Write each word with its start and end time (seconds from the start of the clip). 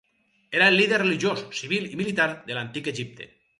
Era 0.59 0.69
el 0.71 0.77
líder 0.79 0.99
religiós, 1.01 1.45
civil 1.61 1.87
i 1.93 2.01
militar 2.01 2.29
de 2.51 2.59
l'Antic 2.59 2.93
Egipte. 2.97 3.33